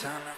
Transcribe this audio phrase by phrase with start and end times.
[0.00, 0.29] time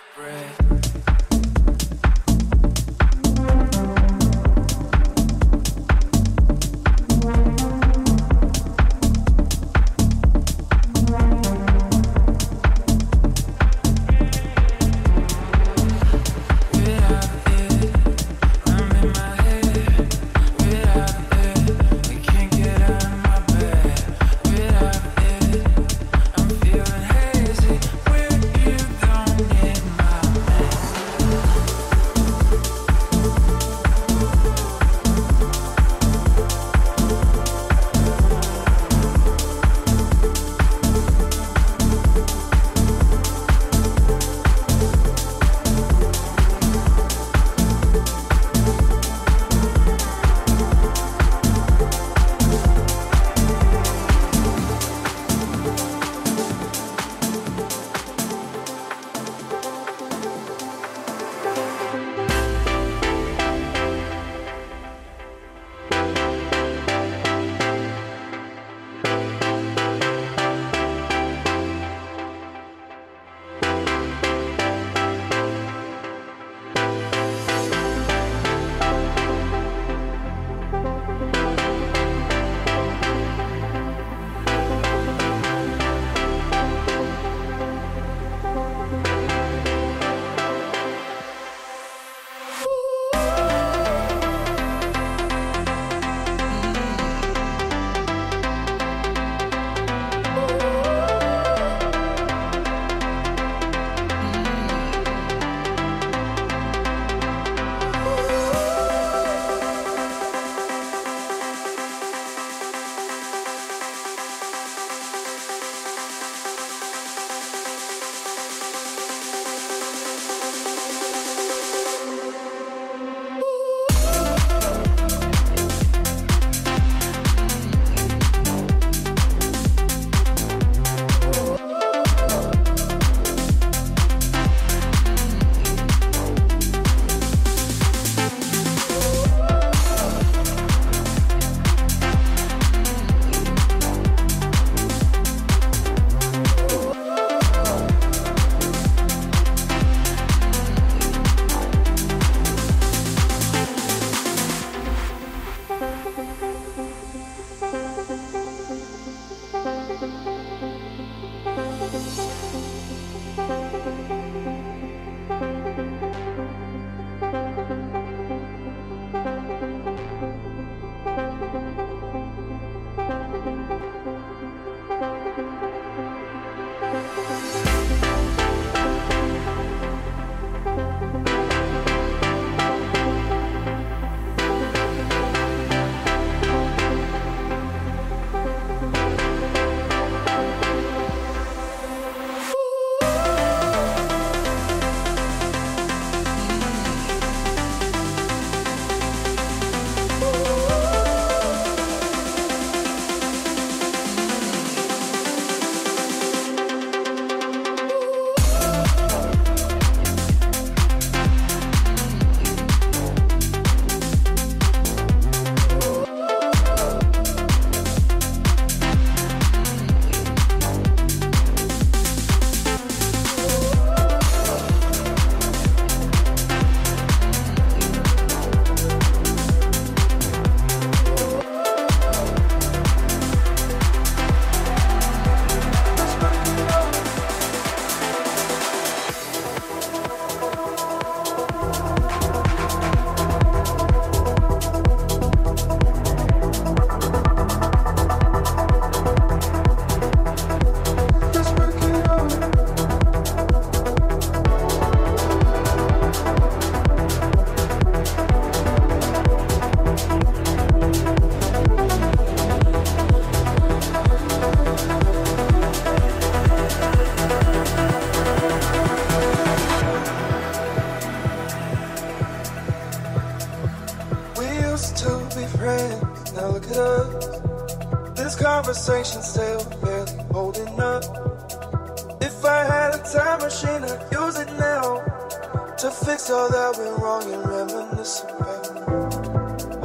[285.92, 288.66] fix all that went wrong and reminisce about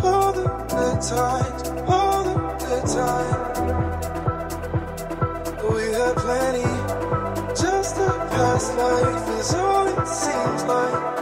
[0.03, 3.57] all the good times, all the good times.
[5.63, 6.71] We had plenty,
[7.61, 11.16] just a past life is all it seems like.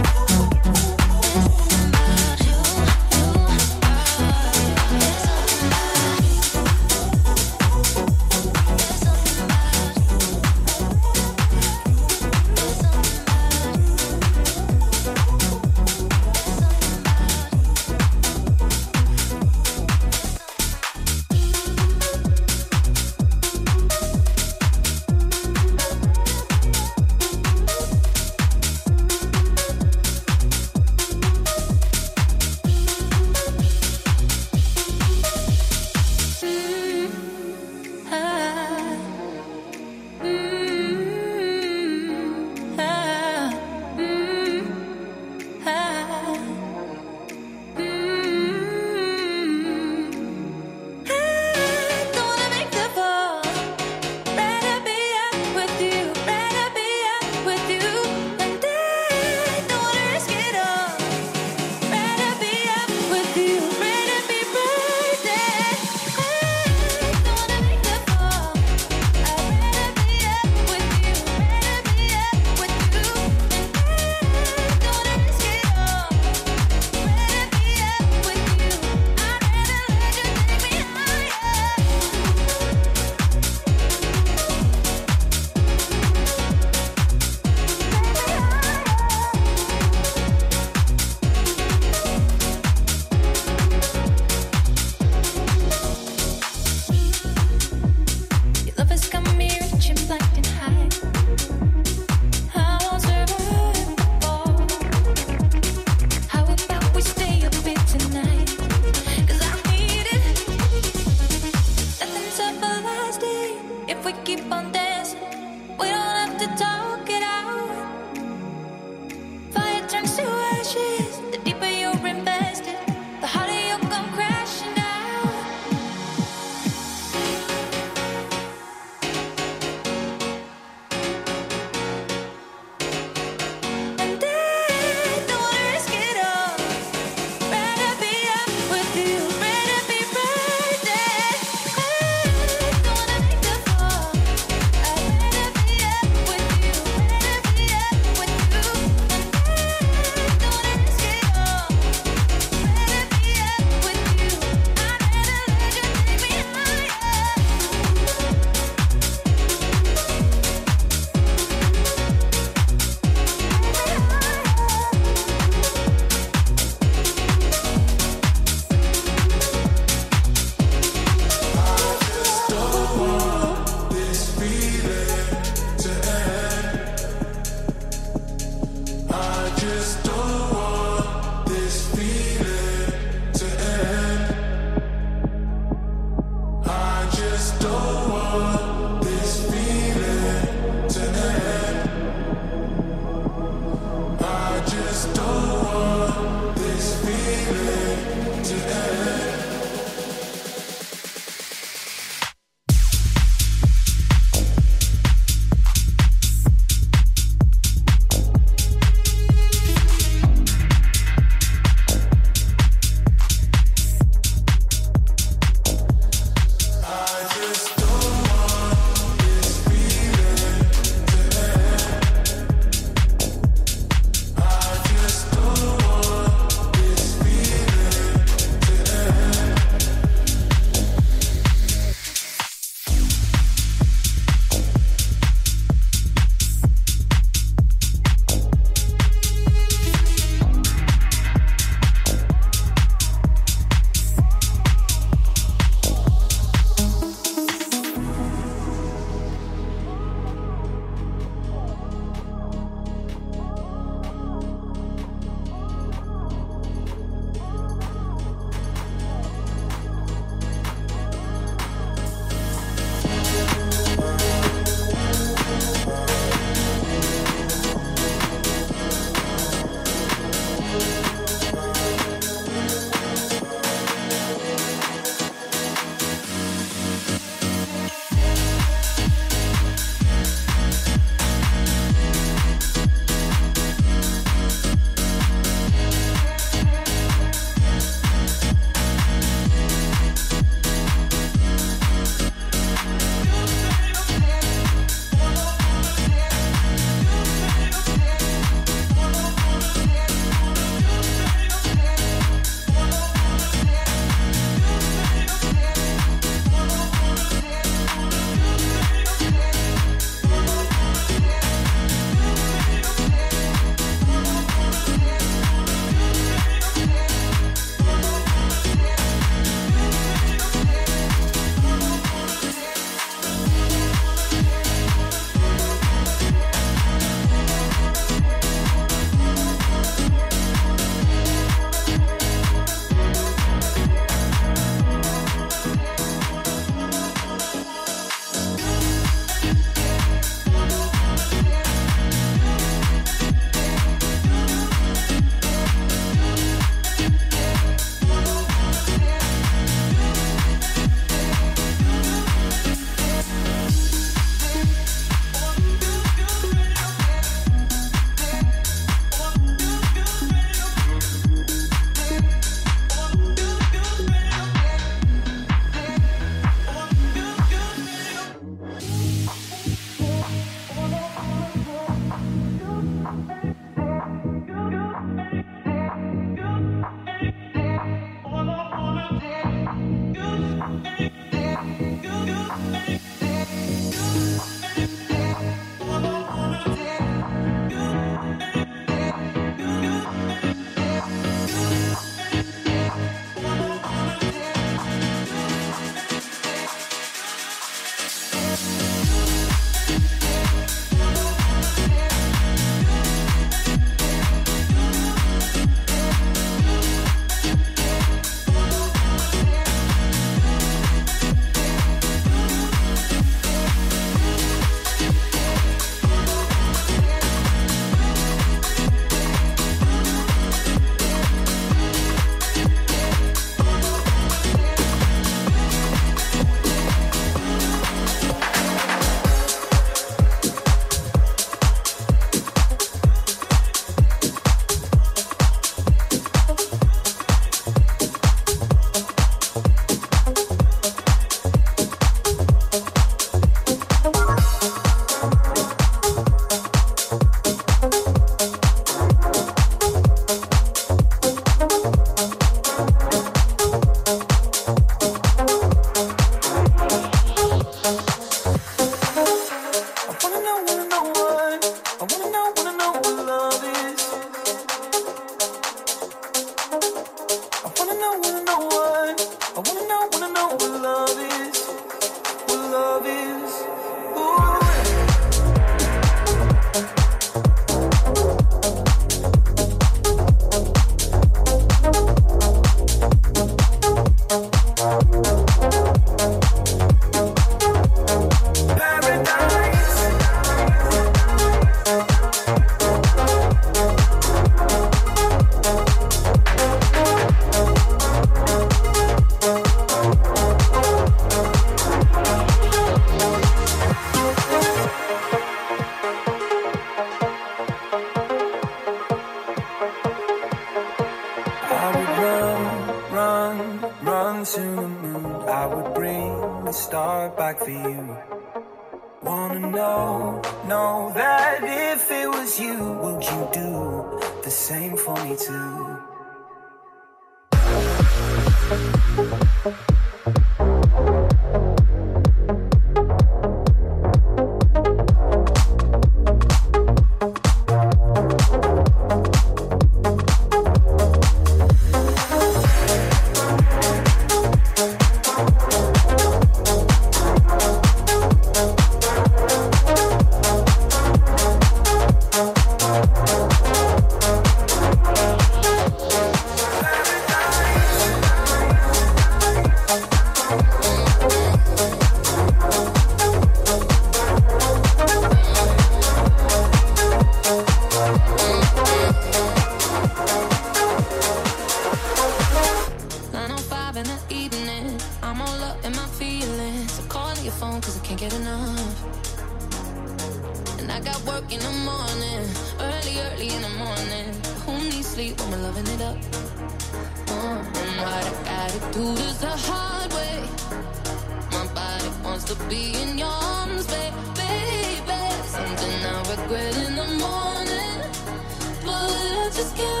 [599.61, 600.00] just give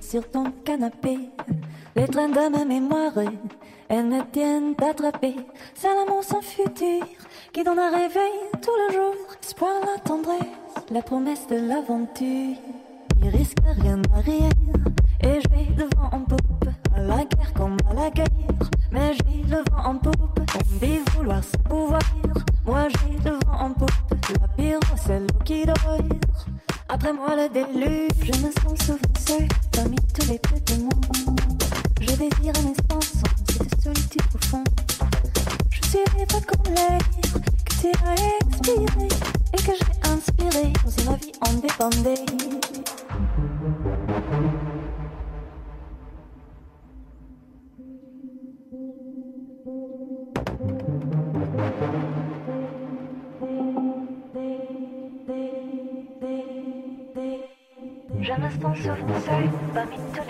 [0.00, 1.18] sur ton canapé.
[1.96, 3.12] Les trains de ma mémoire,
[3.88, 5.36] elles me tiennent attrapée.
[5.74, 7.02] C'est l'amour sans futur
[7.52, 9.14] qui donne un réveil tout le jour.
[9.42, 10.38] Espoir, la tendresse,
[10.90, 12.56] la promesse de l'aventure.
[13.22, 14.50] Il risque rien derrière
[15.22, 16.68] et j'ai le vent en poupe.
[16.94, 18.26] À la guerre comme à la guerre,
[18.92, 20.40] mais j'ai le vent en poupe.
[20.54, 22.00] On dit vouloir se pouvoir,
[22.66, 23.90] moi j'ai le vent en poupe.
[24.40, 25.98] La pire, c'est l'eau qui dort.
[26.88, 28.32] Après moi le déluge, je
[58.82, 59.02] Sorry,
[59.74, 60.29] but me too.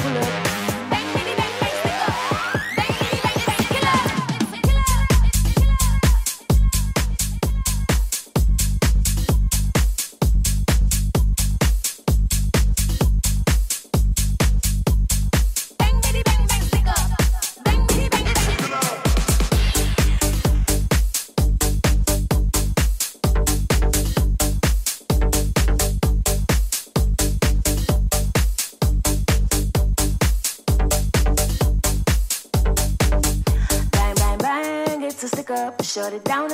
[35.91, 36.53] Shut it down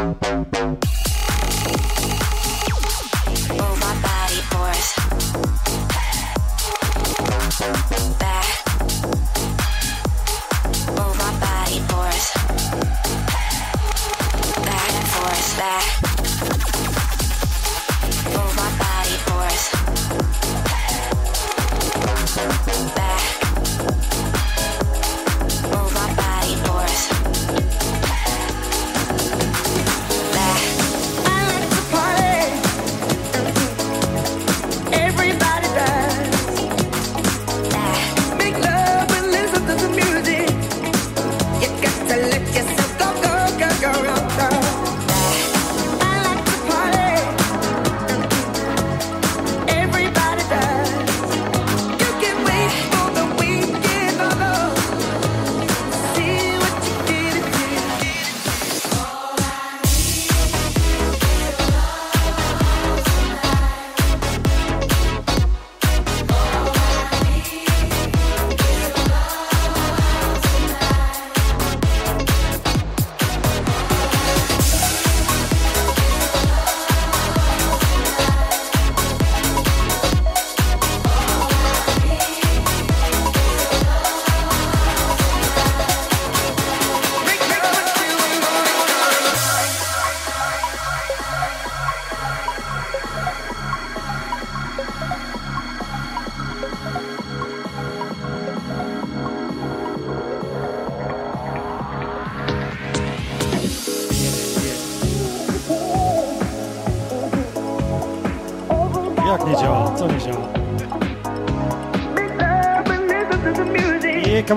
[0.00, 0.38] Oh.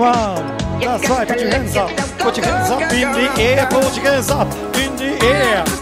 [0.02, 0.58] Come on.
[0.80, 1.28] That's right.
[1.28, 1.92] Put your hands up.
[2.18, 3.68] Put your hands up in the air.
[3.68, 5.81] Put your hands up in the air.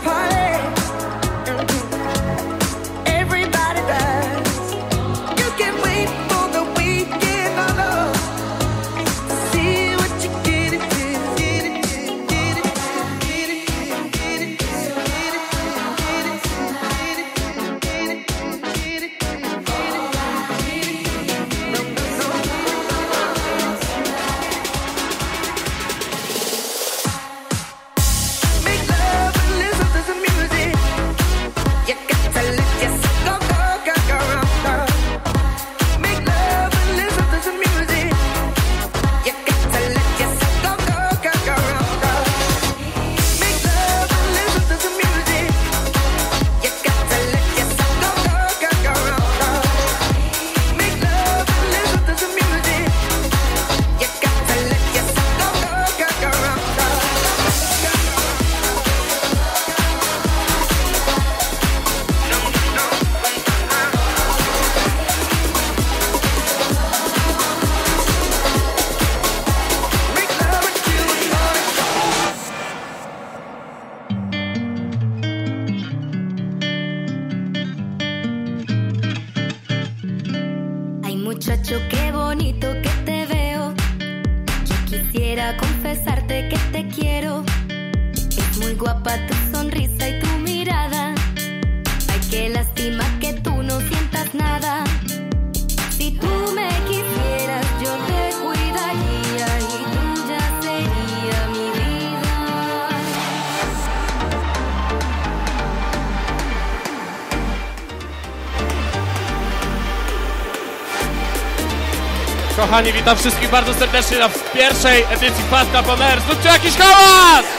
[112.70, 116.22] kochani, witam wszystkich bardzo serdecznie na pierwszej edycji Paska Poner.
[116.22, 117.59] Zróbcie jakiś hałas!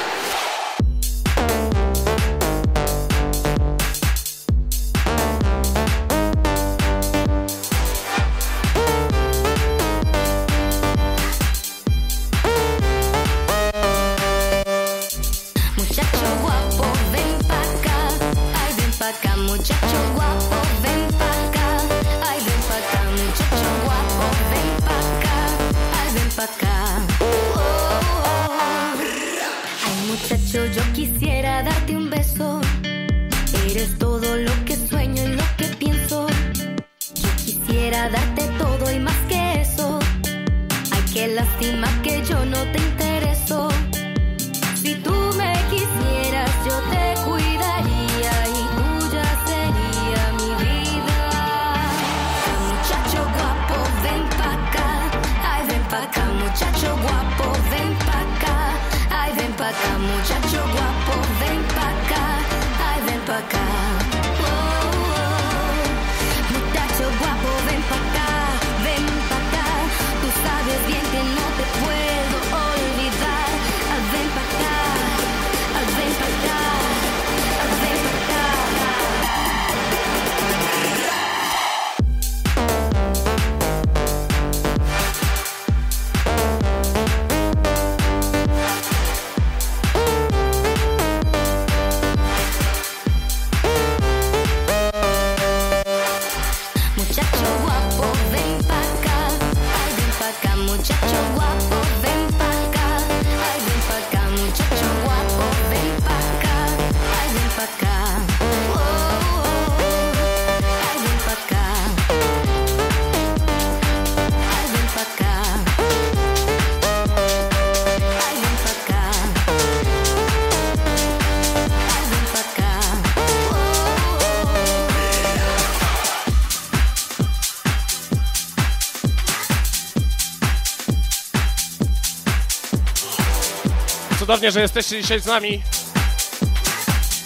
[134.30, 135.62] cudownie, że jesteście dzisiaj z nami.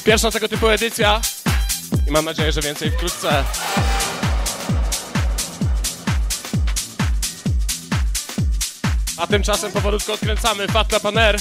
[0.04, 1.20] Pierwsza tego typu edycja
[2.08, 3.44] i mam nadzieję, że więcej wkrótce.
[9.16, 11.36] A tymczasem powolutku odkręcamy Fatla Paner.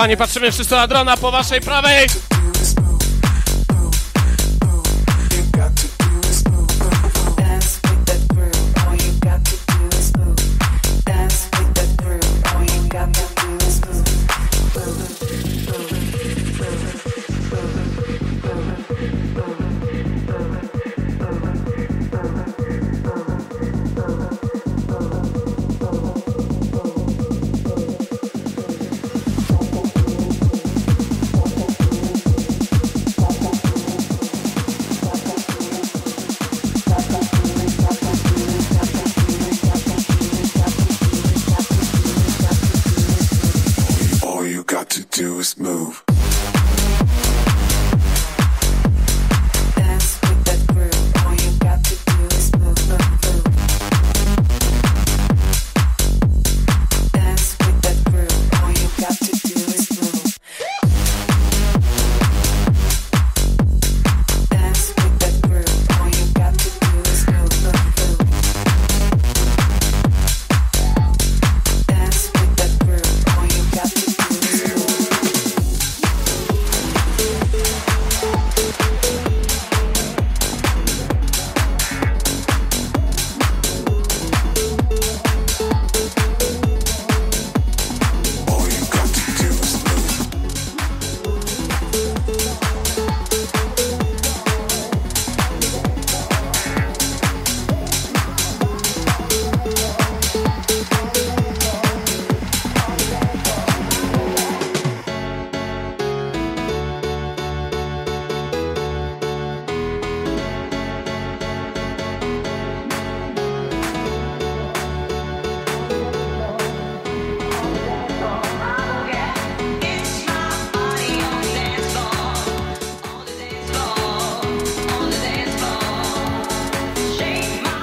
[0.00, 2.06] Kochani, patrzymy wszyscy na drona po waszej prawej.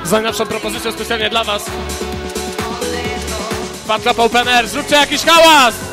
[0.08, 1.66] Z najnowszą propozycją specjalnie dla was.
[4.02, 5.87] Club Open Air, zróbcie jakiś hałas!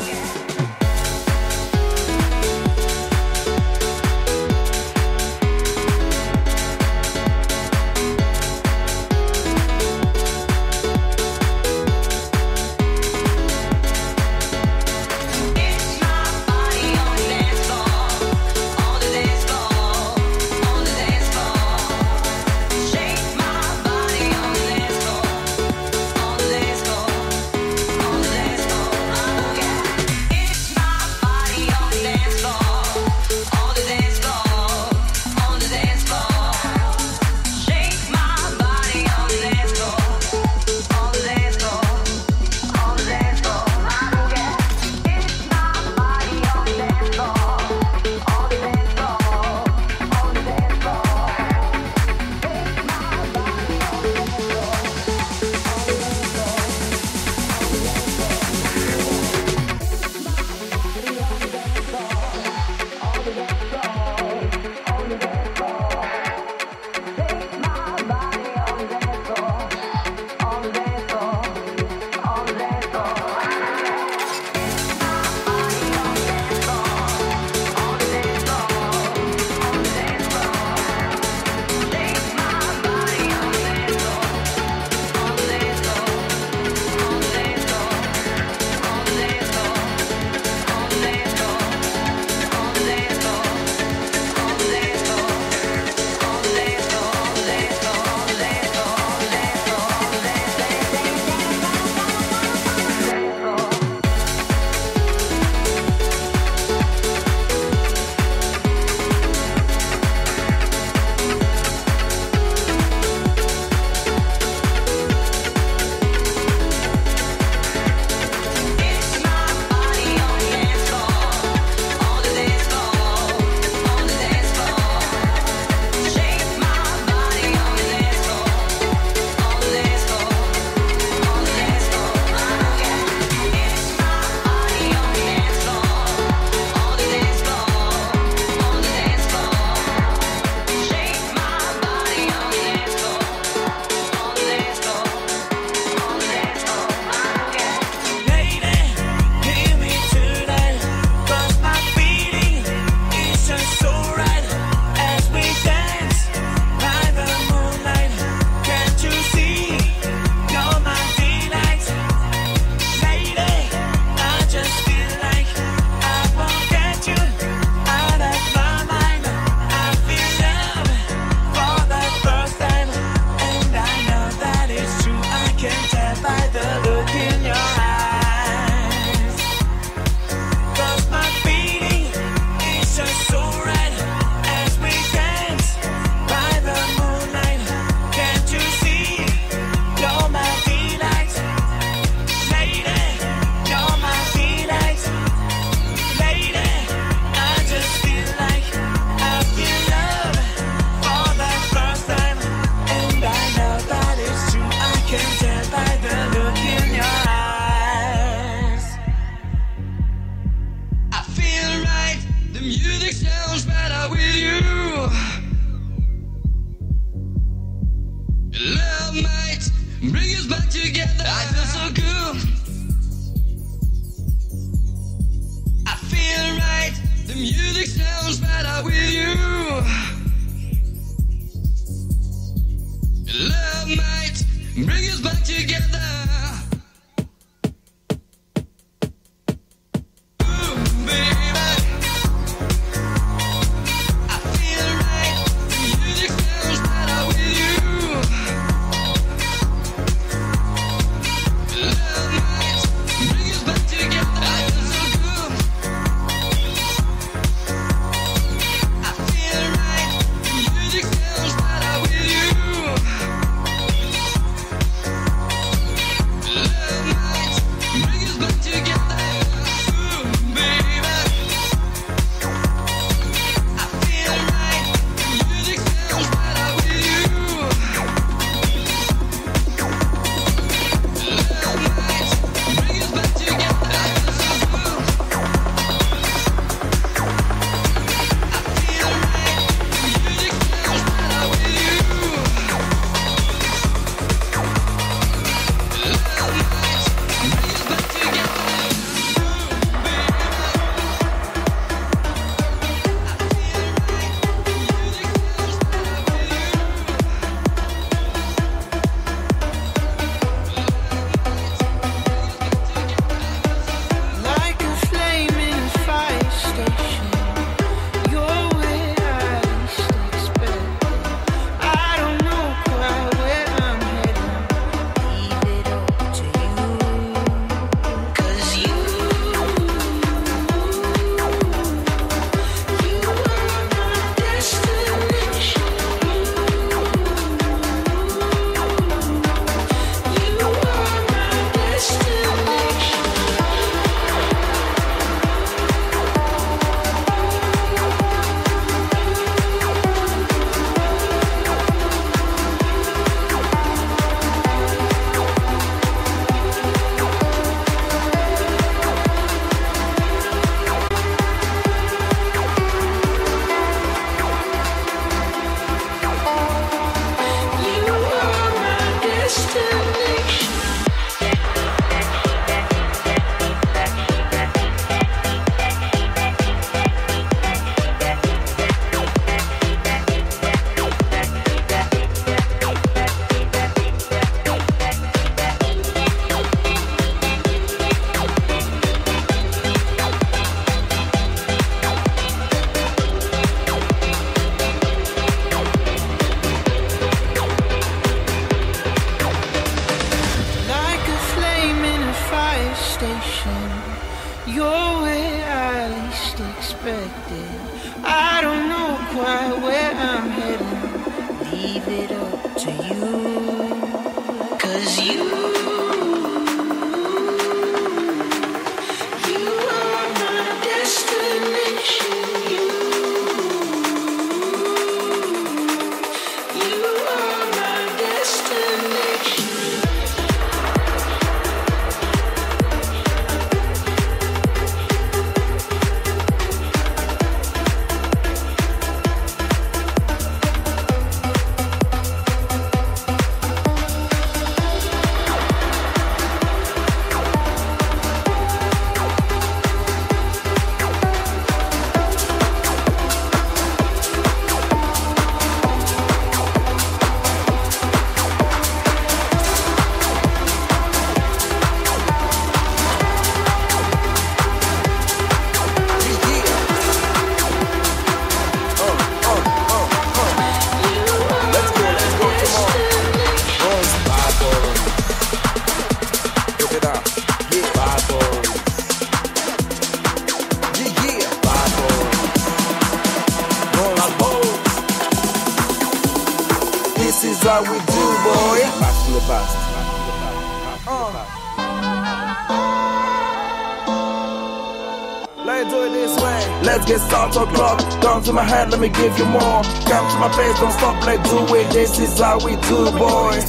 [498.95, 499.83] Let me give you more.
[500.07, 501.91] Come to my place, don't stop, let's do it.
[501.91, 503.59] This is how we do, boy.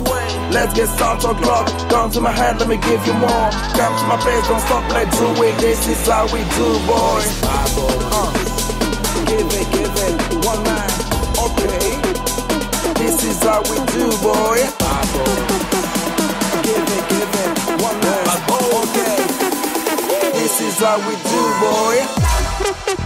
[0.54, 1.66] Let's get start o'clock.
[1.90, 3.50] Come to my hand, let me give you more.
[3.74, 5.58] Come to my place, don't stop, let's do it.
[5.58, 7.22] This is how we do, boy.
[9.26, 10.14] Give it, give it,
[10.46, 10.90] one man.
[11.42, 11.90] Okay.
[13.02, 14.62] This is how we do, boy.
[16.62, 17.50] Give it, give it,
[17.82, 18.24] one man.
[18.78, 19.18] Okay.
[20.38, 23.05] This is how we do, boy.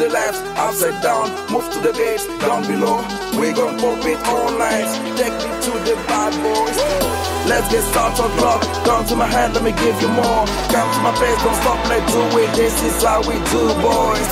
[0.00, 3.04] The left, upside down, move to the bass, down below.
[3.36, 6.78] We gon' pop it online, take me to the bad boys.
[7.44, 10.48] Let's get started on clock, come to my hand, let me give you more.
[10.72, 14.28] Come to my face, don't stop, let's do it, this is how we do, boys.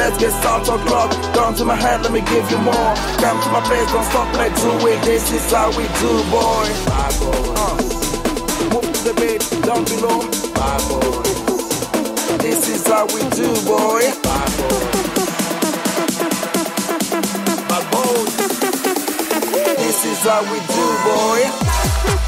[0.00, 2.92] Let's get started on clock, come to my hand, let me give you more.
[3.20, 6.78] Come to my face, don't stop, let's do it, this is how we do, boys.
[6.88, 7.52] Bad boys.
[7.60, 7.76] Uh.
[8.72, 10.24] Move to the bass, down below.
[10.56, 11.42] Bad boys.
[12.40, 14.08] This is how we do, boy.
[14.24, 15.01] Bad boys.
[20.24, 22.21] How we do, boy.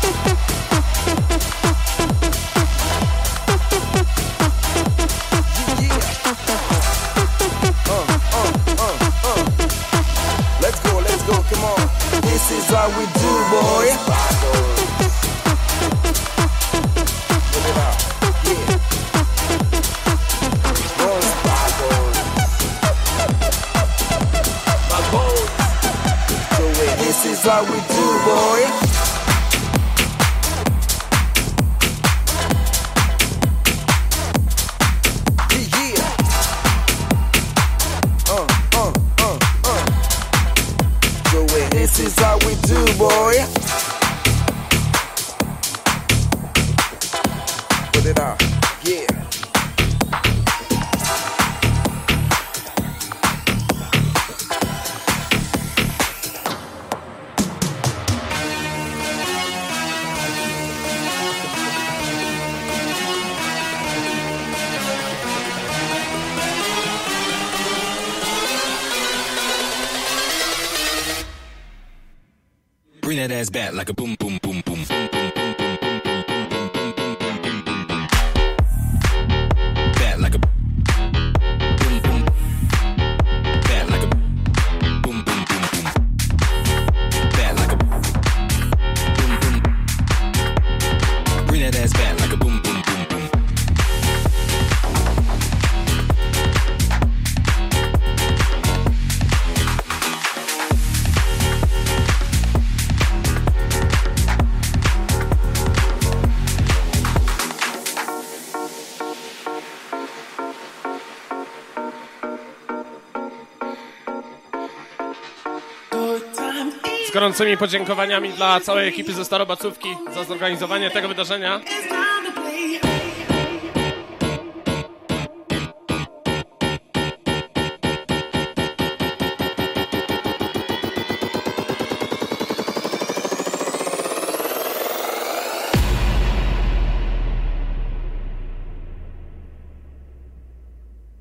[117.24, 121.60] Gorącymi podziękowaniami dla całej ekipy ze Starobacówki za zorganizowanie tego wydarzenia.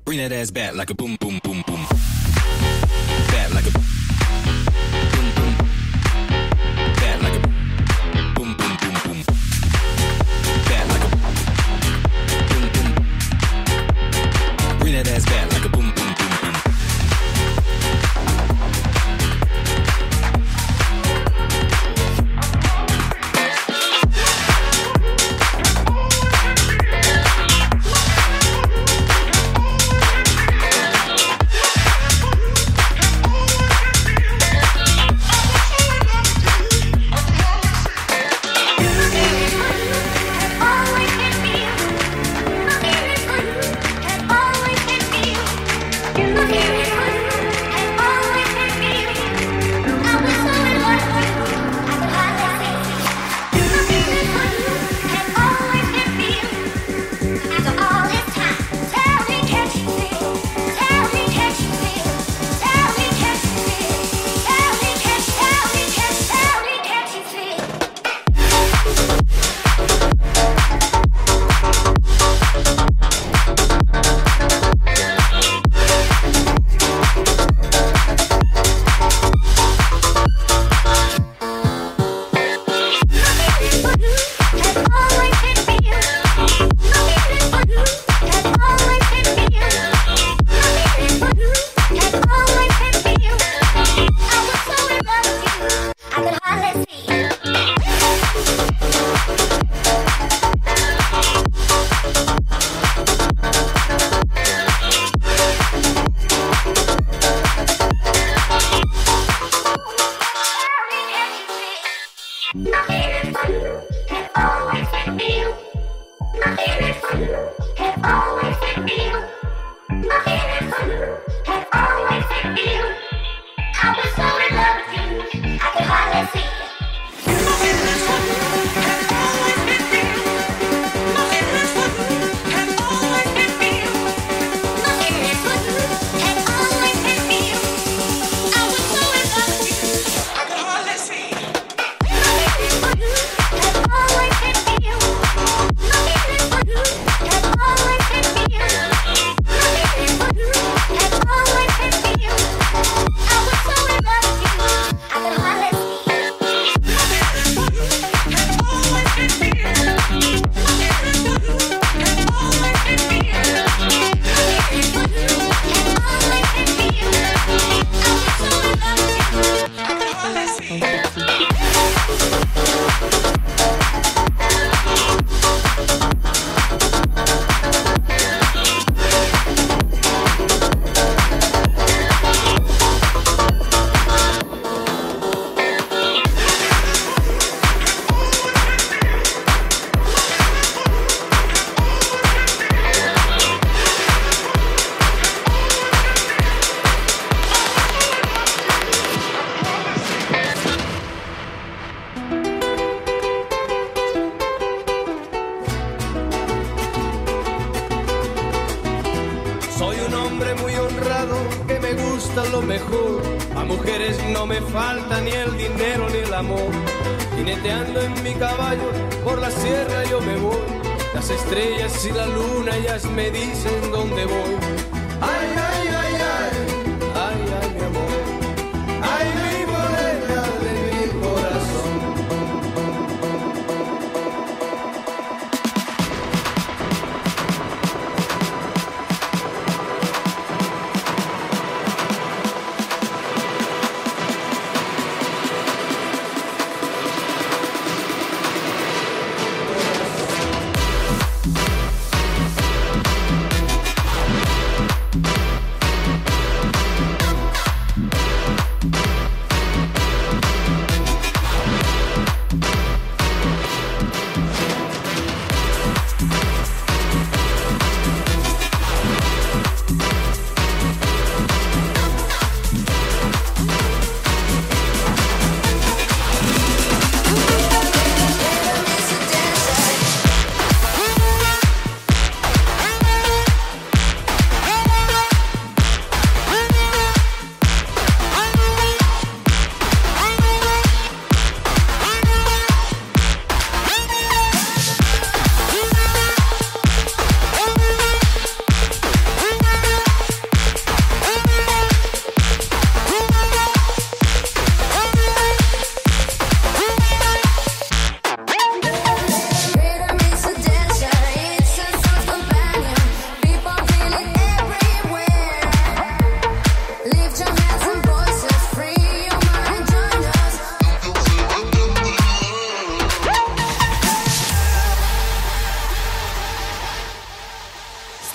[0.06, 1.23] Bring that ass back like a boom.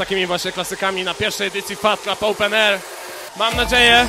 [0.10, 2.80] takimi właśnie klasykami na pierwszej edycji Fat Club Open Air.
[3.38, 4.08] Mam nadzieję,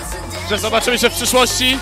[0.50, 1.78] że zobaczymy się w przyszłości.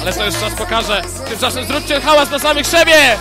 [0.00, 1.02] Ale to już czas pokaże.
[1.28, 3.18] Tymczasem zróbcie hałas na samych siebie!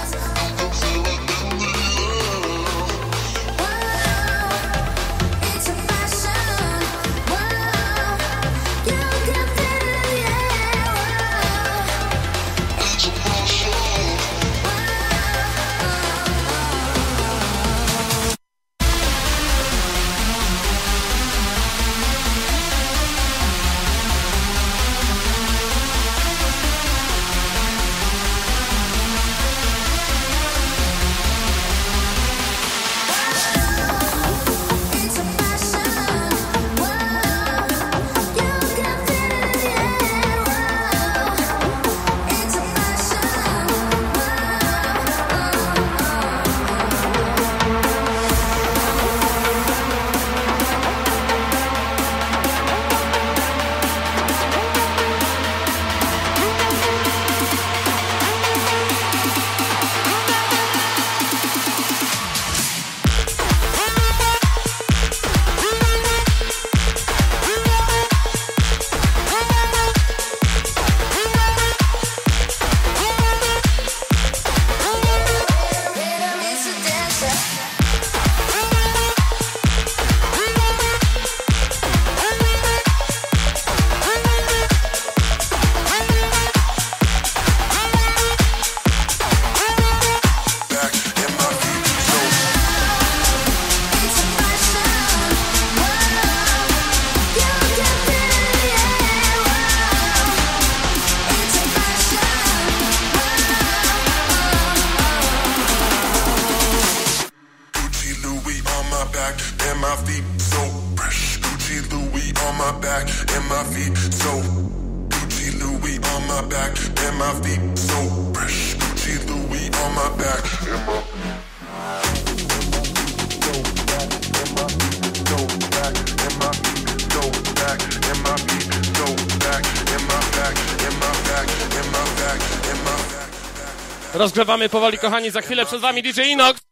[134.47, 136.66] zalewamy powoli, kochani, za chwilę przed wami DJ Inox.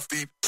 [0.00, 0.39] off the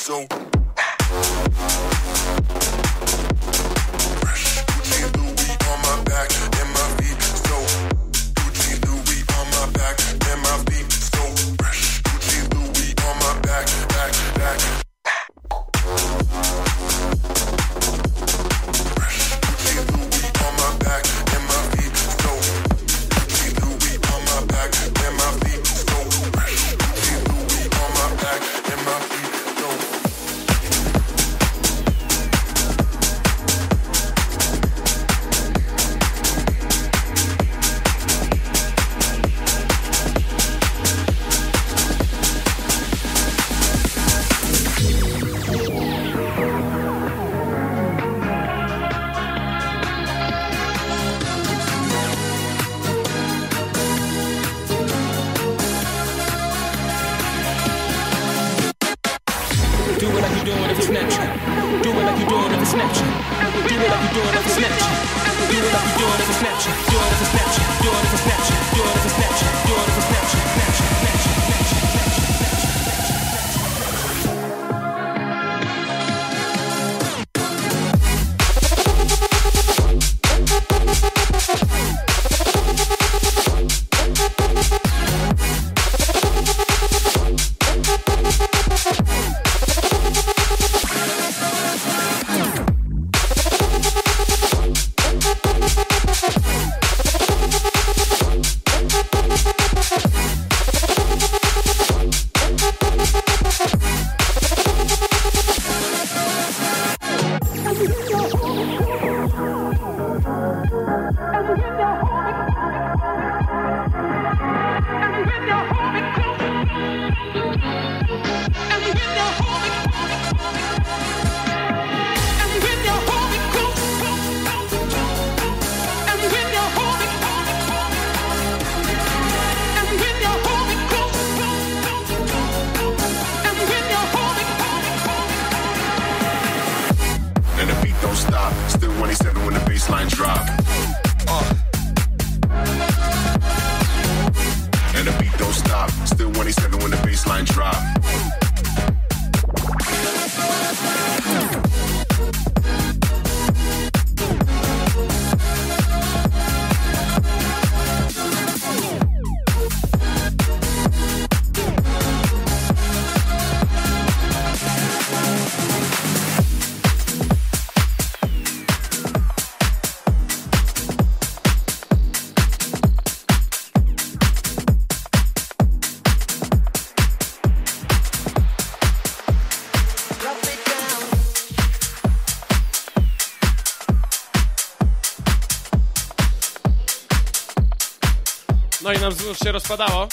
[188.94, 190.08] i nam znów się rozpadało,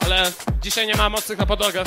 [0.00, 1.86] ale dzisiaj nie ma mocnych na podłogach.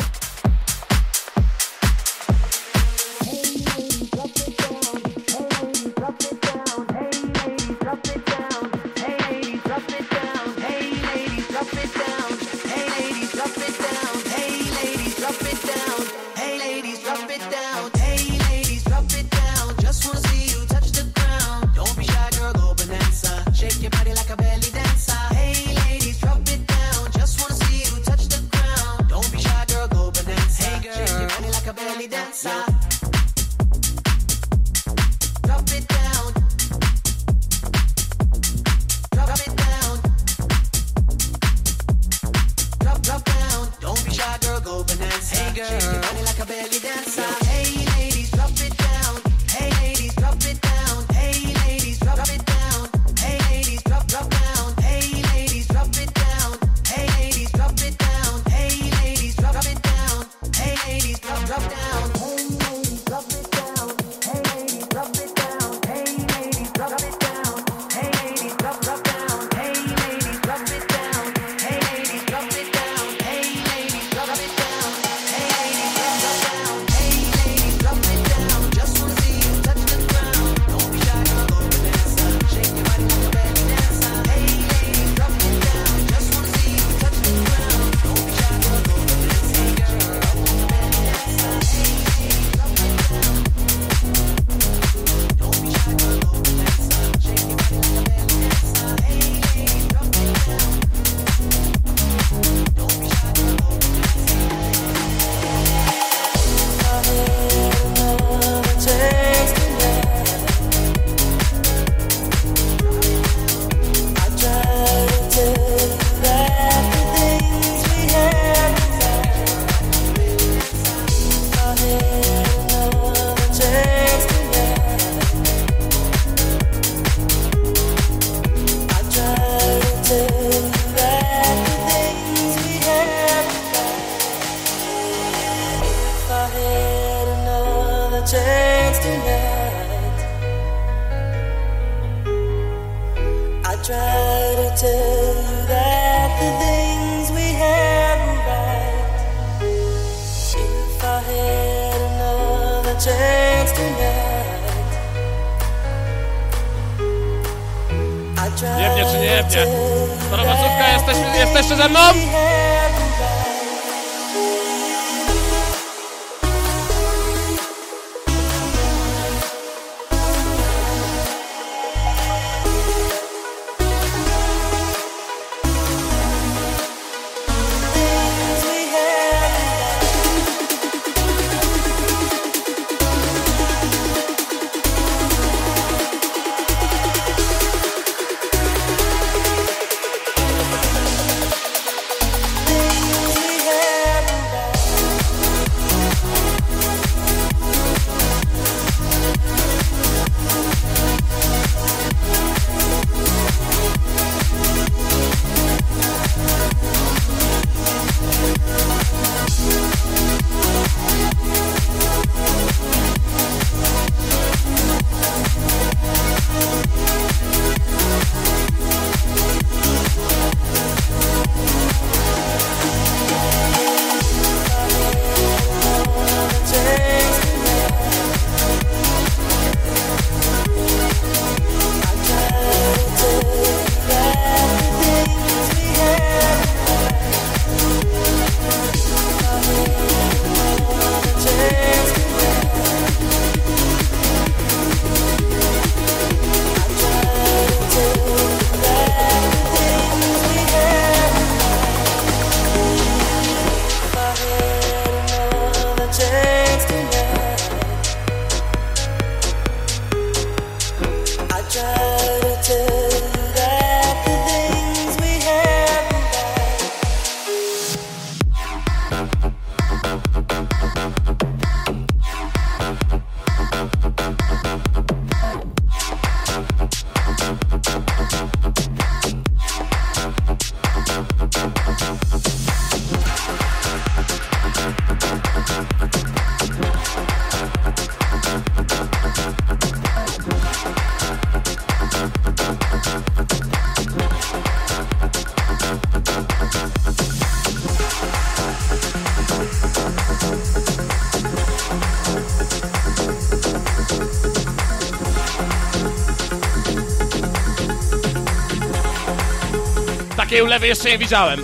[310.57, 311.59] Takiej ulewy jeszcze nie widziałem.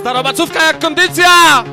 [0.00, 1.64] Starobacówka jak kondycja!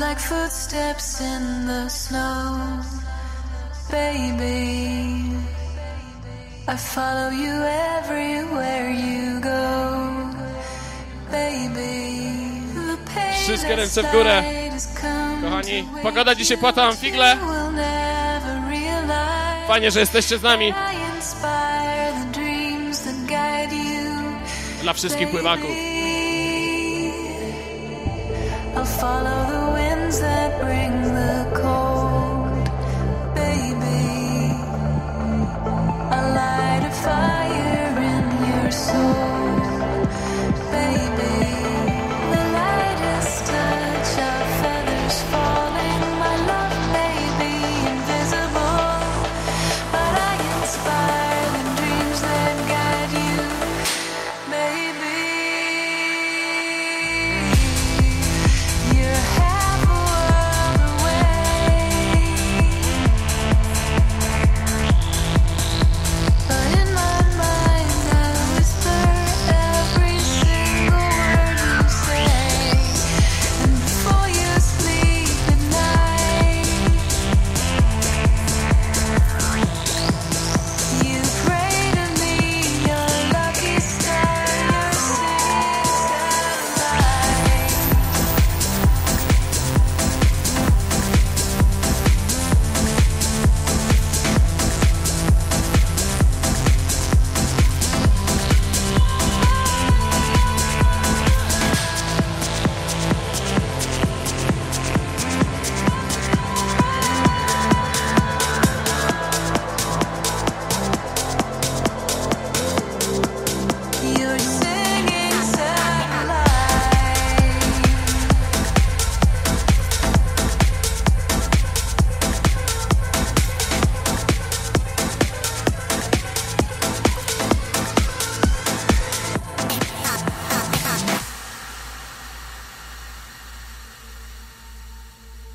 [0.00, 2.80] Like footsteps in the snow,
[3.90, 5.36] baby.
[6.68, 7.54] I follow you
[7.98, 10.30] everywhere you go,
[11.30, 12.62] baby.
[12.74, 14.42] The pain Wszystkie ręce w górę.
[15.42, 17.36] Kochani, pogoda dzisiaj płata figle.
[19.68, 20.74] Fajnie, że jesteście z nami.
[24.82, 25.87] Dla wszystkich pływaków.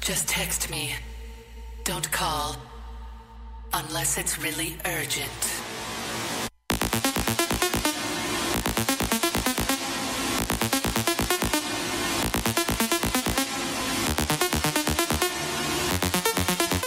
[0.04, 0.94] Just text me.
[1.86, 2.58] Don't call.
[3.72, 5.64] Unless it's really urgent.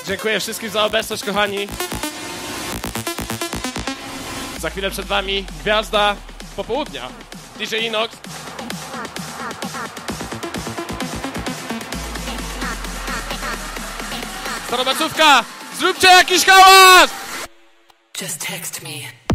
[0.07, 1.69] Dziękuję wszystkim za obecność, kochani.
[4.59, 6.17] Za chwilę przed wami gwiazda
[6.57, 7.09] popołudnia.
[7.59, 8.26] DJ Inox.
[14.67, 15.45] Starobacówka!
[15.79, 17.11] Zróbcie jakiś hałas!
[18.21, 19.26] Just text me.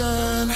[0.00, 0.50] ocean.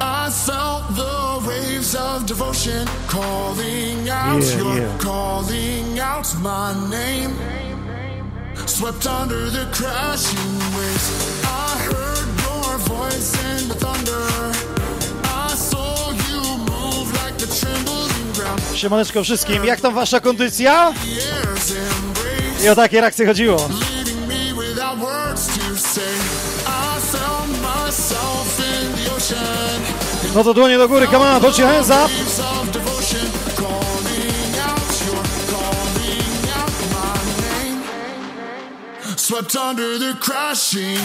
[0.00, 4.98] I felt the waves of devotion calling out yeah, your yeah.
[4.98, 7.36] calling out my name.
[8.66, 11.42] Swept under the crashing waves.
[11.44, 14.68] I heard your voice in the thunder.
[18.74, 20.92] Siemaneczko wszystkim, jak tam wasza kondycja?
[22.64, 23.68] I o takie reakcje chodziło.
[30.34, 32.10] No to dłonie do góry, come on, put your hands up.
[39.16, 40.98] Swept under the crashing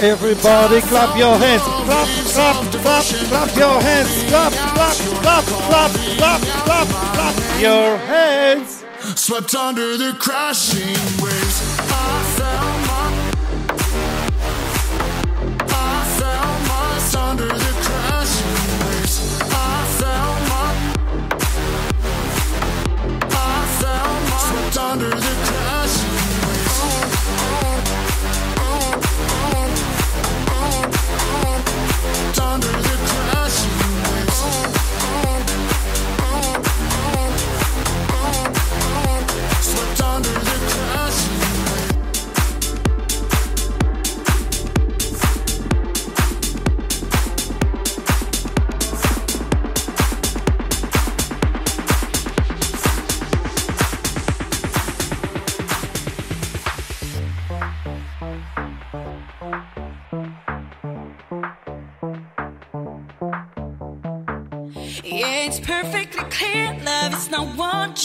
[0.00, 1.62] Everybody clap your hands.
[1.62, 4.24] Clap, clap, clap, clap your hands.
[4.28, 8.84] Clap, clap, clap, clap, clap, clap, clap your hands.
[9.14, 11.45] Swept under the crashing waves.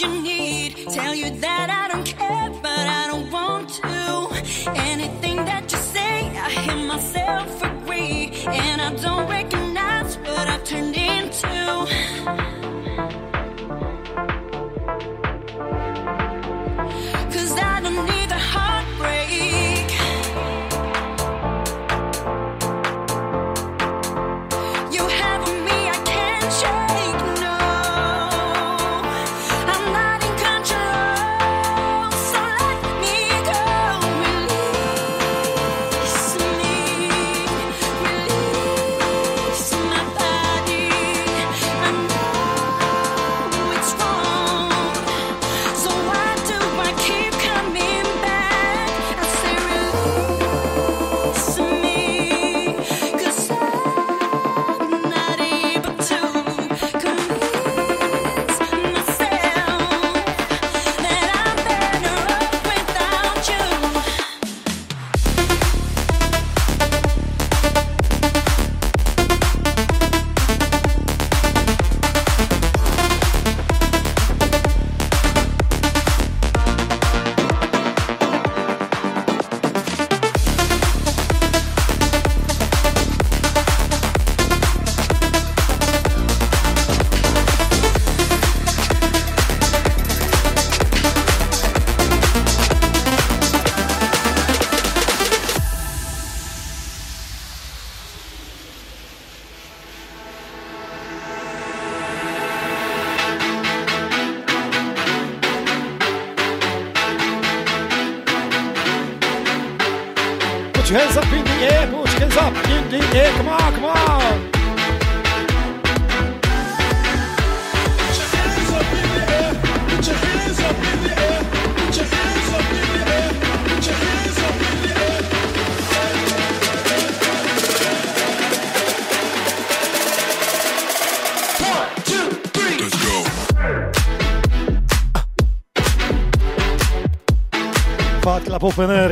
[0.01, 1.70] you need, tell you that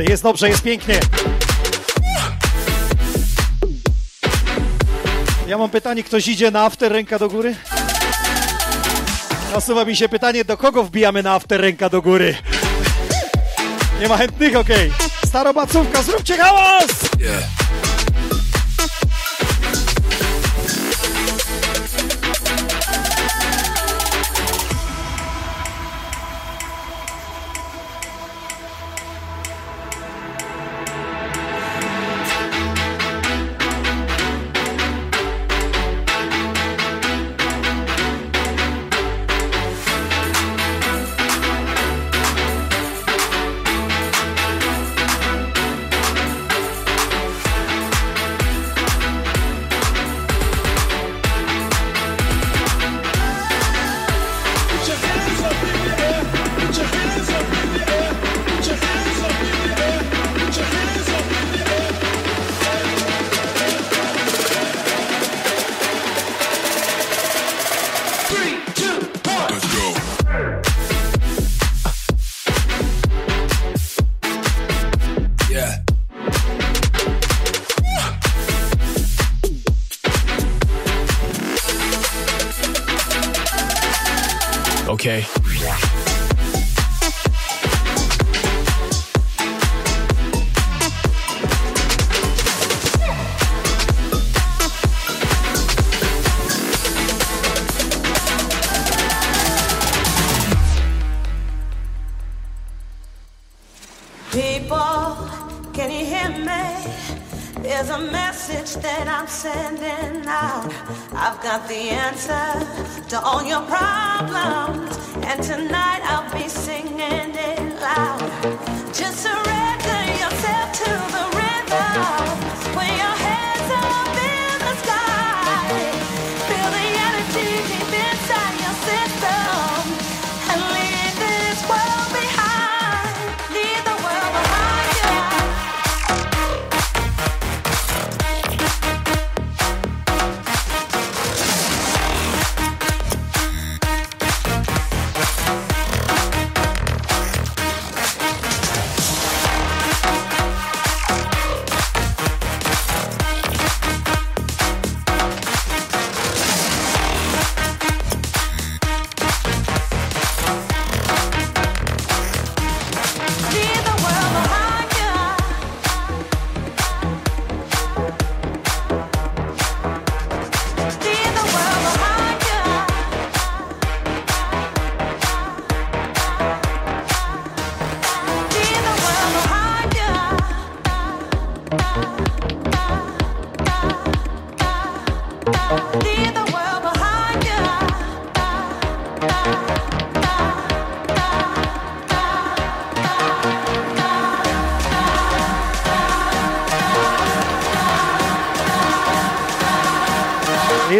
[0.08, 1.00] Jest dobrze, jest pięknie.
[5.48, 7.54] Ja mam pytanie, ktoś idzie na after, ręka do góry?
[9.54, 12.36] Nasuwa mi się pytanie, do kogo wbijamy na after, ręka do góry?
[14.00, 14.90] Nie ma chętnych, okej.
[14.90, 15.08] Okay.
[15.26, 16.90] Starobacówka, zróbcie hałas!
[17.20, 17.59] Yeah.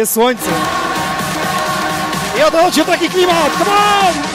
[0.01, 0.51] jest słońce.
[2.39, 3.51] I odchodzi taki klimat.
[3.57, 4.30] Come on!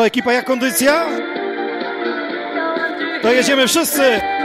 [0.00, 1.06] Halo ekipa, jak kondycja?
[3.22, 4.39] To jedziemy wszyscy!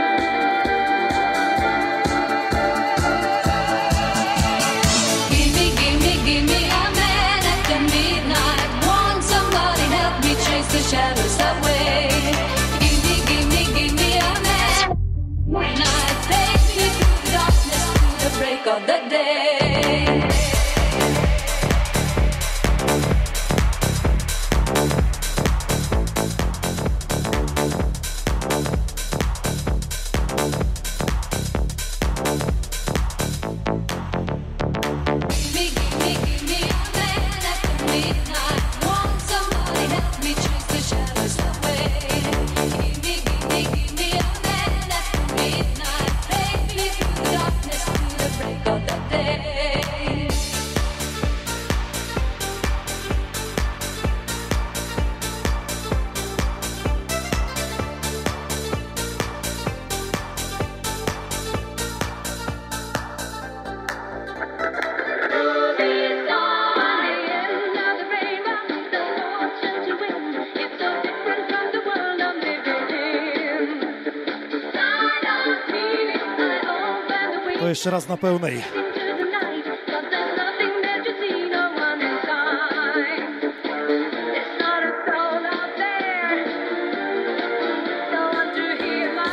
[77.76, 78.62] jeszcze raz na pełnej.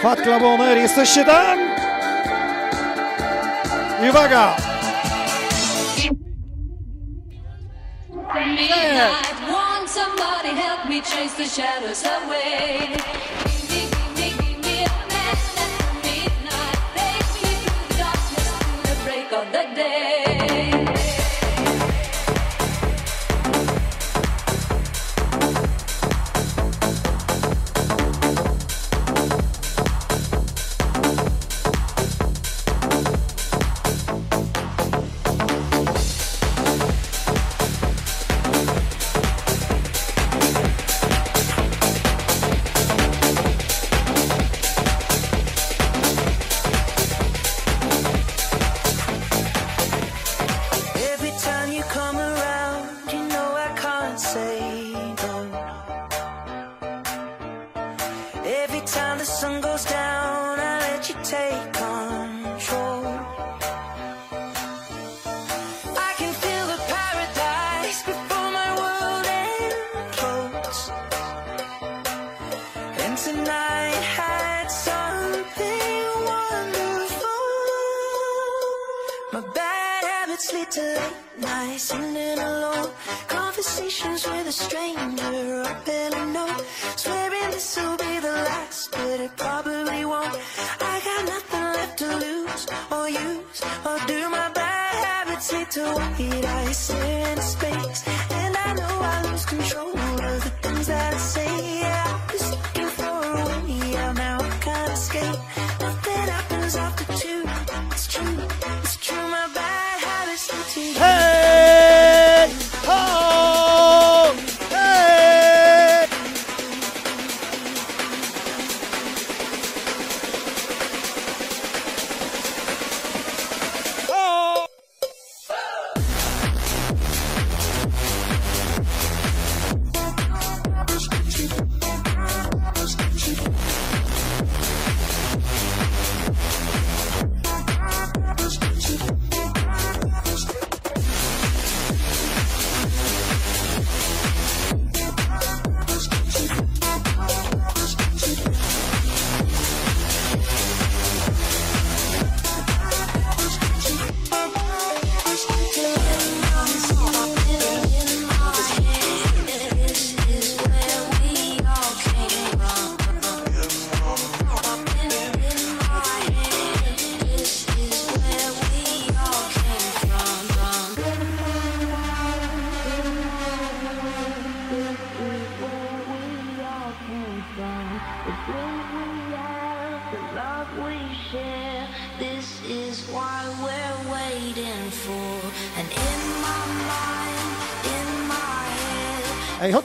[0.02, 1.60] Fat Club On Air, jesteście tam?
[4.06, 4.56] I uwaga!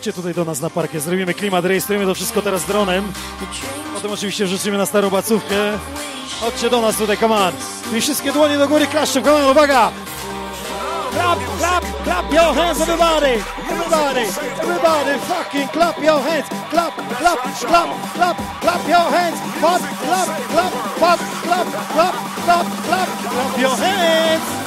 [0.08, 3.12] Chodźcie tutaj do nas na parkie, zrobimy klimat, rejestrujemy to wszystko teraz dronem.
[3.94, 5.78] Potem oczywiście życzymy na starą bacówkę.
[6.40, 7.52] Chodźcie do nas tutaj, come on.
[7.96, 9.90] I wszystkie dłonie do góry klaszczą, come on, uwaga!
[11.12, 13.42] Clap, clap, clap your hands, everybody!
[13.70, 14.20] Everybody,
[14.62, 16.46] everybody, fucking clap your hands!
[16.70, 19.38] Clap, clap, clap, clap, clap your hands!
[19.60, 22.14] Pop, clap, clap, pop, clap, clap,
[22.44, 24.57] clap, clap, clap your hands!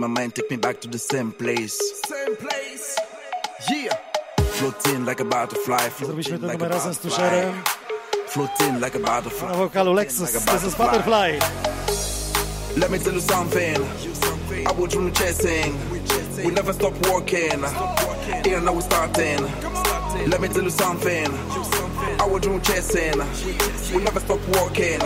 [0.00, 1.78] my mind, take me back to the same place.
[2.06, 2.96] Same place.
[3.70, 3.94] Yeah.
[4.52, 5.90] Floating like a butterfly.
[5.98, 7.62] Zrobiliśmy to numer razem z Tusherem.
[8.28, 9.48] Floating like a butterfly.
[9.48, 11.38] Na wokalu Lexus, this is Butterfly.
[12.76, 13.76] Let me tell you something.
[14.66, 15.74] I will dream chasing.
[16.44, 17.64] We never stop walking.
[18.44, 19.40] Here now we're starting.
[20.30, 21.26] Let me tell you something.
[22.20, 23.18] I will dream chasing.
[23.94, 25.00] We never stop walking.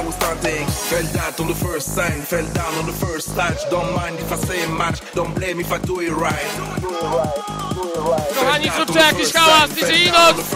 [0.00, 0.66] I was starting.
[0.88, 3.58] Fell down on the first sign, fell down on the first touch.
[3.68, 4.98] Don't mind if I say much.
[5.14, 6.48] don't blame if I do it right.
[6.80, 8.28] Do it right, do it right.
[8.34, 10.50] Kochani, zróbcie jakiś hałas, DJ Inox!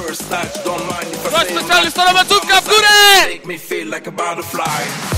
[1.31, 2.89] To specjalista na macówka w górę!
[3.33, 5.14] Make me feel like a butterfly.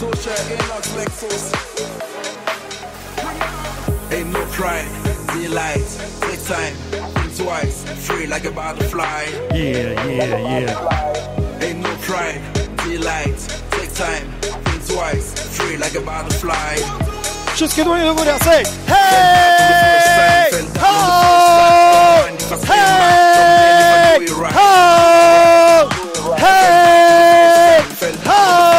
[0.00, 1.52] Source ya in our select source.
[4.10, 4.88] Ain't no pride,
[5.34, 5.84] daylight,
[6.24, 9.24] think twice, free like a butterfly.
[9.52, 11.60] Yeah, yeah, yeah.
[11.60, 12.40] Ain't no pride,
[13.94, 14.24] time.
[14.40, 16.76] Think twice, free like a butterfly.
[17.54, 20.50] Wszystkie dłonie do góry, say hey!
[20.82, 22.26] Oh!
[22.66, 24.26] Hey!
[24.56, 25.88] Oh!
[26.38, 27.82] Hey!
[28.26, 28.69] Oh!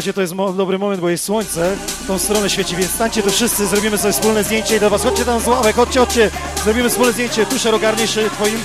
[0.00, 3.30] Słuchajcie, to jest dobry moment, bo jest słońce, w tą stronę świeci, więc stańcie tu
[3.30, 6.30] wszyscy, zrobimy sobie wspólne zdjęcie i do was, chodźcie tam z ławek, chodźcie, chodźcie,
[6.64, 8.62] zrobimy wspólne zdjęcie, tuszę ogarniesz twoim,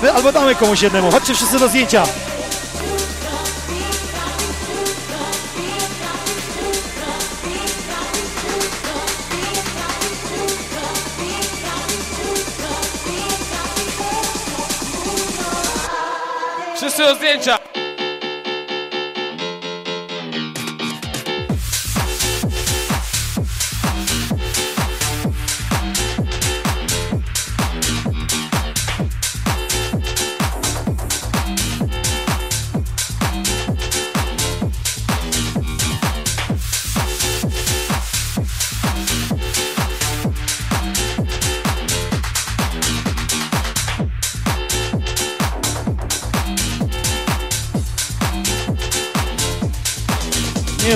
[0.00, 2.04] Wy, albo damy komuś jednemu, chodźcie wszyscy do zdjęcia.
[16.76, 17.61] Wszyscy do zdjęcia!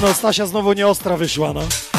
[0.07, 1.96] Nie no, Stasia znowu nieostra wyszła, no.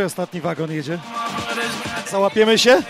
[0.00, 0.98] Który ostatni wagon jedzie?
[2.10, 2.82] Załapiemy się?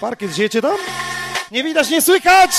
[0.00, 0.76] Parkiet, żyjecie tam?
[1.50, 2.50] Nie widać, nie słychać!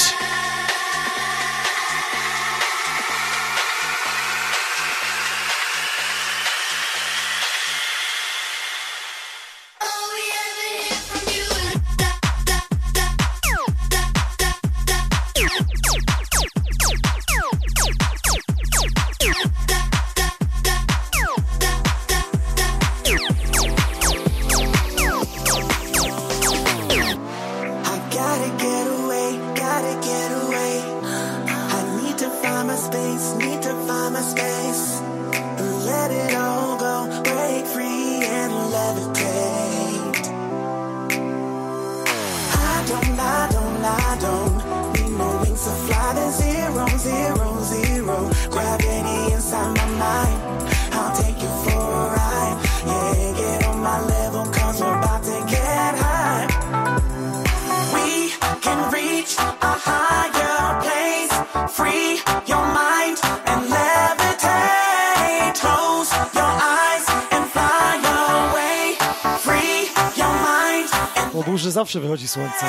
[71.88, 72.66] zawsze wychodzi słońce.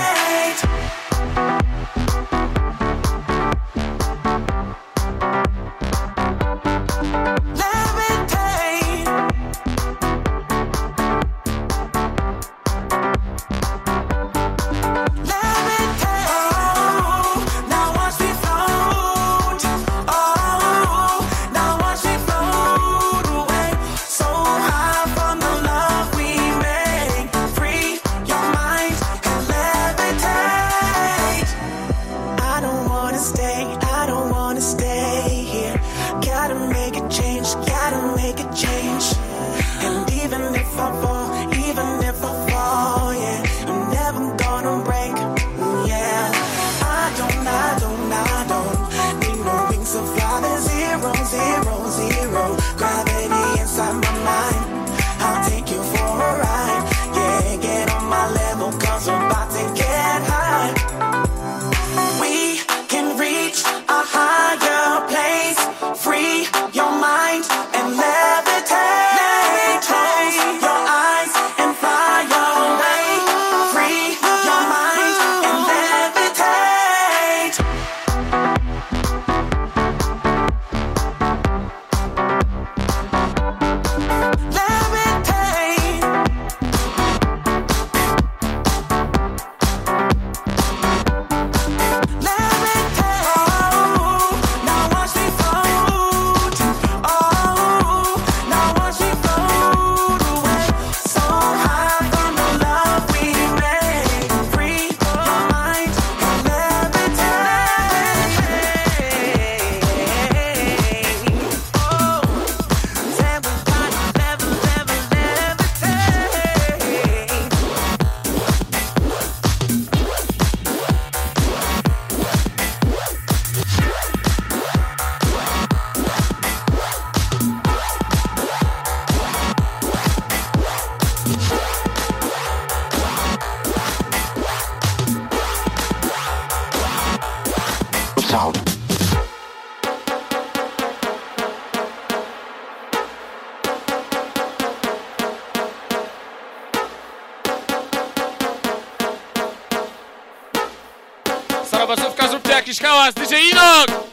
[152.81, 154.08] Cabas, dice Enoch.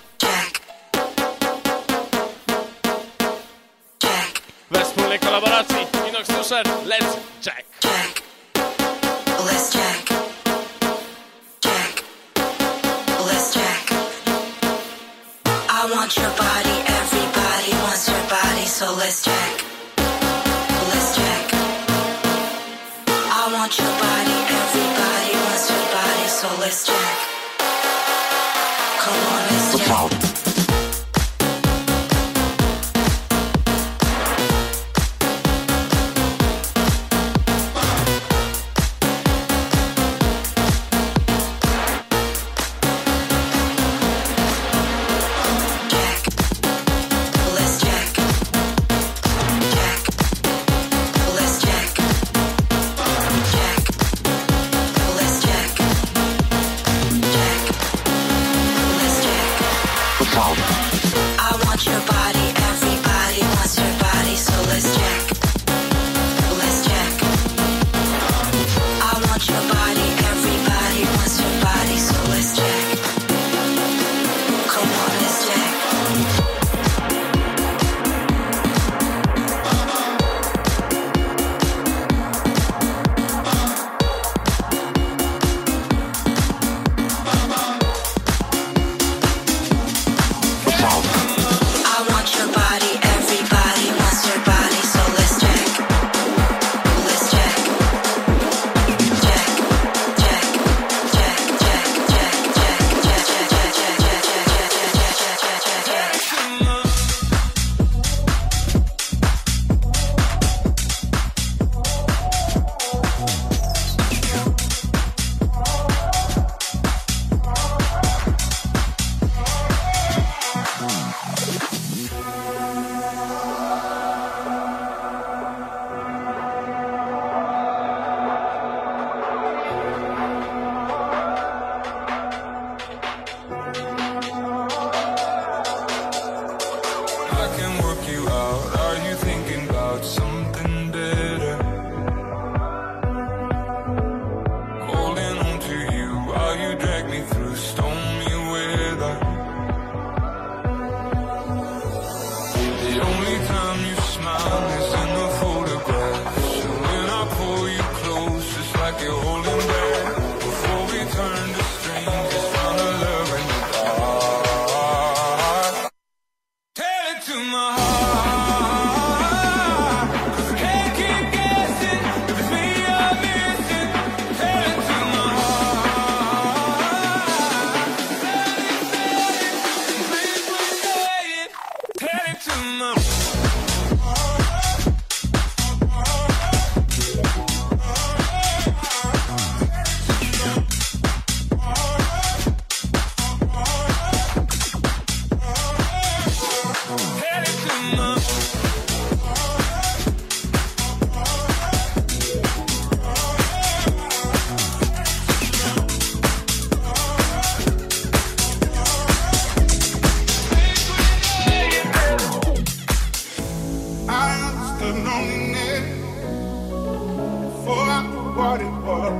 [218.35, 219.14] what it was.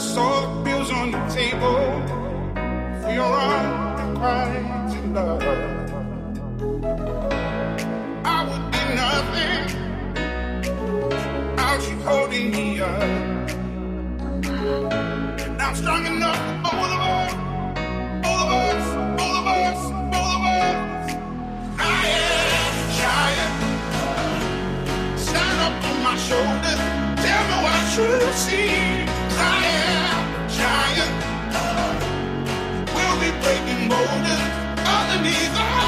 [0.00, 1.80] Saw the bills on the table
[3.00, 5.42] for your unrequited love.
[8.24, 9.62] I would be nothing
[11.50, 13.02] without you holding me up.
[15.40, 17.32] And I'm strong enough for both of us,
[18.22, 18.84] both of us,
[19.18, 19.80] both of us,
[20.12, 21.08] both of us.
[21.78, 21.82] I
[22.20, 23.52] am a giant.
[25.18, 26.57] Stand up on my shoulders
[27.98, 31.14] to see Zion, giant,
[31.52, 31.98] uh,
[32.94, 34.54] will be breaking borders
[34.86, 35.87] underneath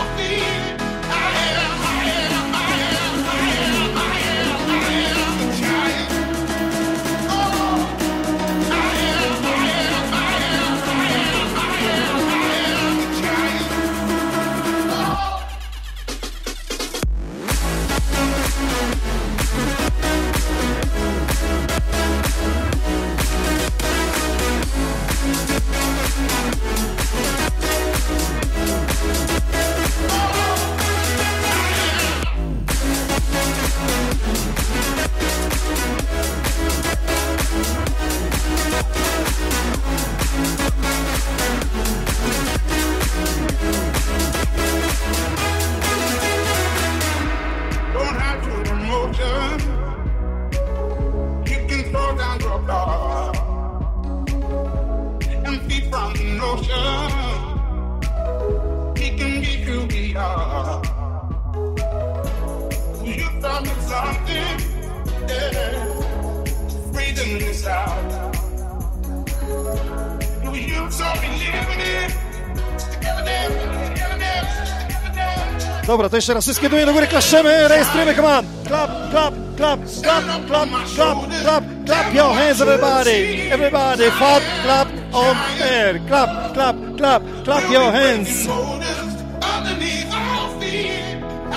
[76.21, 78.45] jeszcze raz wszystkie do góry klaszczemy, rejestrujemy, come on!
[78.67, 83.51] Clap, clap, clap, clap, clap, clap, clap, clap your hands everybody!
[83.53, 86.01] Everybody, fat clap on air!
[86.09, 88.29] Clap, clap, clap, clap your hands!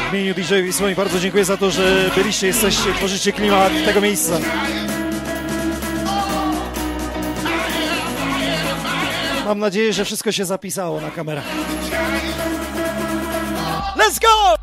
[0.09, 4.33] W imieniu DJ Wisłoń bardzo dziękuję za to, że byliście, jesteście, tworzycie klimat tego miejsca.
[9.45, 11.45] Mam nadzieję, że wszystko się zapisało na kamerach.
[14.03, 14.62] Let's go!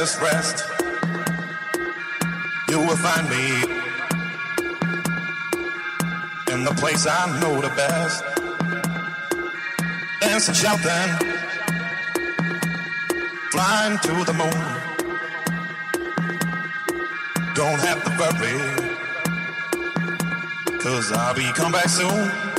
[0.00, 0.64] Its rest
[2.70, 3.80] you will find me
[6.52, 8.24] in the place I know the best.
[10.20, 11.10] Dancing shouting
[13.50, 14.62] flying to the moon.
[17.54, 18.58] Don't have to worry
[20.78, 22.49] cause I'll be come back soon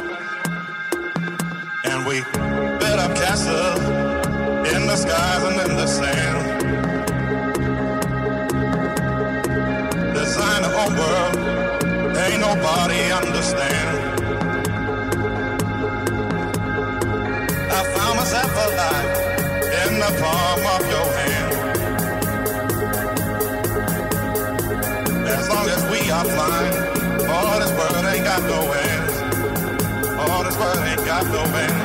[13.42, 13.98] understand.
[17.72, 19.10] I found myself alive
[19.82, 21.54] in the palm of your hand.
[25.28, 26.76] As long as we are flying,
[27.30, 29.10] all this world ain't got no end.
[30.20, 31.81] All this world ain't got no end.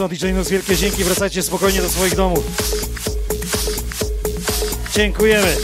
[0.00, 2.44] Nazywam DJ Nus, wielkie dzięki, wracajcie spokojnie do swoich domów.
[4.94, 5.56] Dziękujemy.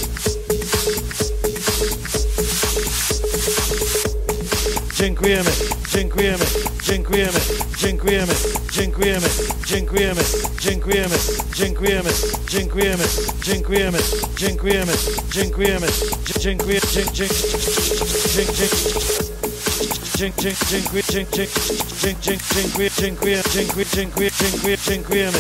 [4.99, 5.51] Dziękujemy,
[5.95, 6.45] dziękujemy,
[6.83, 7.33] dziękujemy,
[7.81, 8.35] dziękujemy,
[8.73, 9.29] dziękujemy,
[9.67, 10.23] dziękujemy,
[10.61, 11.15] dziękujemy,
[11.57, 12.11] dziękujemy,
[12.53, 13.05] dziękujemy,
[13.43, 13.99] dziękujemy,
[14.37, 14.93] dziękujemy,
[15.33, 15.87] dziękujemy,
[16.27, 17.33] dzie- dziękuję, dzięk, dzięk,
[20.17, 21.47] dziękuję, dziękuję, dziękuję,
[22.23, 23.43] dziękuję, dziękuję,
[23.95, 25.39] dziękuję, dziękuję, dziękujemy.